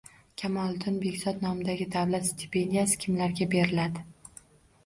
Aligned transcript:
Kamoliddin 0.41 0.95
Behzod 1.03 1.43
nomidagi 1.45 1.87
davlat 1.97 2.25
stipendiyasi 2.31 2.99
kimlarga 3.05 3.49
beriladi? 3.53 4.09